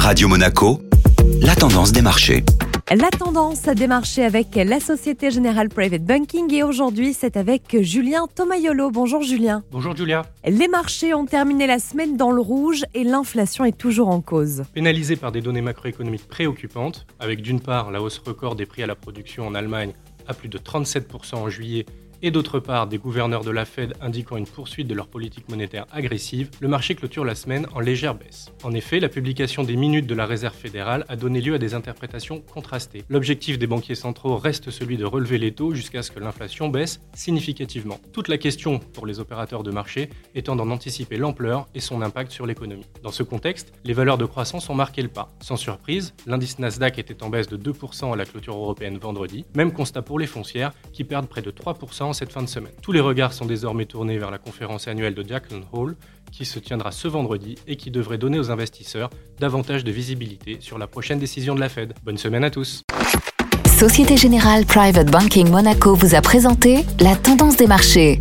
Radio 0.00 0.28
Monaco, 0.28 0.80
la 1.42 1.54
tendance 1.54 1.92
des 1.92 2.00
marchés. 2.00 2.42
La 2.90 3.10
tendance 3.10 3.64
des 3.64 3.86
marchés 3.86 4.24
avec 4.24 4.56
la 4.56 4.80
Société 4.80 5.30
Générale 5.30 5.68
Private 5.68 6.02
Banking 6.02 6.52
et 6.54 6.62
aujourd'hui 6.62 7.12
c'est 7.12 7.36
avec 7.36 7.76
Julien 7.82 8.26
Tomayolo. 8.34 8.90
Bonjour 8.90 9.22
Julien. 9.22 9.62
Bonjour 9.70 9.94
Julia. 9.94 10.22
Les 10.46 10.68
marchés 10.68 11.12
ont 11.12 11.26
terminé 11.26 11.66
la 11.66 11.78
semaine 11.78 12.16
dans 12.16 12.30
le 12.30 12.40
rouge 12.40 12.86
et 12.94 13.04
l'inflation 13.04 13.66
est 13.66 13.76
toujours 13.76 14.08
en 14.08 14.22
cause. 14.22 14.62
Pénalisé 14.72 15.16
par 15.16 15.32
des 15.32 15.42
données 15.42 15.60
macroéconomiques 15.60 16.26
préoccupantes, 16.26 17.06
avec 17.20 17.42
d'une 17.42 17.60
part 17.60 17.90
la 17.90 18.00
hausse 18.00 18.22
record 18.24 18.56
des 18.56 18.64
prix 18.64 18.82
à 18.82 18.86
la 18.86 18.94
production 18.94 19.46
en 19.46 19.54
Allemagne 19.54 19.92
à 20.26 20.32
plus 20.32 20.48
de 20.48 20.56
37% 20.56 21.34
en 21.34 21.50
juillet 21.50 21.84
et 22.22 22.30
d'autre 22.30 22.60
part 22.60 22.86
des 22.86 22.98
gouverneurs 22.98 23.44
de 23.44 23.50
la 23.50 23.64
Fed 23.64 23.94
indiquant 24.00 24.36
une 24.36 24.46
poursuite 24.46 24.86
de 24.86 24.94
leur 24.94 25.08
politique 25.08 25.48
monétaire 25.48 25.86
agressive, 25.92 26.50
le 26.60 26.68
marché 26.68 26.94
clôture 26.94 27.24
la 27.24 27.34
semaine 27.34 27.66
en 27.74 27.80
légère 27.80 28.14
baisse. 28.14 28.50
En 28.62 28.72
effet, 28.72 29.00
la 29.00 29.08
publication 29.08 29.62
des 29.62 29.76
minutes 29.76 30.06
de 30.06 30.14
la 30.14 30.26
Réserve 30.26 30.54
fédérale 30.54 31.04
a 31.08 31.16
donné 31.16 31.40
lieu 31.40 31.54
à 31.54 31.58
des 31.58 31.74
interprétations 31.74 32.40
contrastées. 32.40 33.04
L'objectif 33.08 33.58
des 33.58 33.66
banquiers 33.66 33.94
centraux 33.94 34.36
reste 34.36 34.70
celui 34.70 34.96
de 34.96 35.04
relever 35.04 35.38
les 35.38 35.52
taux 35.52 35.74
jusqu'à 35.74 36.02
ce 36.02 36.10
que 36.10 36.20
l'inflation 36.20 36.68
baisse 36.68 37.00
significativement. 37.14 37.98
Toute 38.12 38.28
la 38.28 38.38
question 38.38 38.78
pour 38.78 39.06
les 39.06 39.20
opérateurs 39.20 39.62
de 39.62 39.70
marché 39.70 40.10
étant 40.34 40.56
d'en 40.56 40.70
anticiper 40.70 41.16
l'ampleur 41.16 41.66
et 41.74 41.80
son 41.80 42.02
impact 42.02 42.32
sur 42.32 42.46
l'économie. 42.46 42.86
Dans 43.02 43.12
ce 43.12 43.22
contexte, 43.22 43.72
les 43.84 43.92
valeurs 43.92 44.18
de 44.18 44.26
croissance 44.26 44.68
ont 44.70 44.74
marqué 44.74 45.02
le 45.02 45.08
pas. 45.08 45.32
Sans 45.40 45.56
surprise, 45.56 46.14
l'indice 46.26 46.58
Nasdaq 46.58 46.98
était 46.98 47.22
en 47.22 47.30
baisse 47.30 47.48
de 47.48 47.56
2% 47.56 48.12
à 48.12 48.16
la 48.16 48.24
clôture 48.24 48.56
européenne 48.56 48.98
vendredi, 48.98 49.44
même 49.54 49.72
constat 49.72 50.02
pour 50.02 50.18
les 50.18 50.26
foncières 50.26 50.72
qui 50.92 51.04
perdent 51.04 51.28
près 51.28 51.42
de 51.42 51.50
3% 51.50 52.09
cette 52.12 52.32
fin 52.32 52.42
de 52.42 52.48
semaine. 52.48 52.72
Tous 52.82 52.92
les 52.92 53.00
regards 53.00 53.32
sont 53.32 53.46
désormais 53.46 53.86
tournés 53.86 54.18
vers 54.18 54.30
la 54.30 54.38
conférence 54.38 54.88
annuelle 54.88 55.14
de 55.14 55.26
Jackson 55.26 55.62
Hole 55.72 55.96
qui 56.30 56.44
se 56.44 56.58
tiendra 56.58 56.92
ce 56.92 57.08
vendredi 57.08 57.56
et 57.66 57.76
qui 57.76 57.90
devrait 57.90 58.18
donner 58.18 58.38
aux 58.38 58.50
investisseurs 58.50 59.10
davantage 59.38 59.84
de 59.84 59.90
visibilité 59.90 60.58
sur 60.60 60.78
la 60.78 60.86
prochaine 60.86 61.18
décision 61.18 61.54
de 61.54 61.60
la 61.60 61.68
Fed. 61.68 61.94
Bonne 62.04 62.18
semaine 62.18 62.44
à 62.44 62.50
tous. 62.50 62.82
Société 63.78 64.16
Générale 64.16 64.66
Private 64.66 65.10
Banking 65.10 65.48
Monaco 65.48 65.94
vous 65.94 66.14
a 66.14 66.20
présenté 66.20 66.84
la 67.00 67.16
tendance 67.16 67.56
des 67.56 67.66
marchés. 67.66 68.20